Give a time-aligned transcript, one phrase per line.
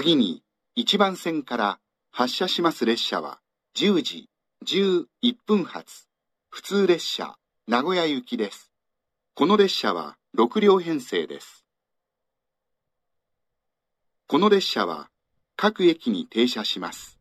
[0.00, 0.44] 次に
[0.78, 1.80] 1番線から
[2.12, 3.40] 発車します列車は
[3.74, 4.28] 10時
[4.64, 6.06] 11分発
[6.50, 7.34] 普通列車
[7.66, 8.70] 名古屋行きです。
[9.34, 11.64] この列車は6両編成です。
[14.28, 15.08] この列車は
[15.56, 17.17] 各駅に停車します。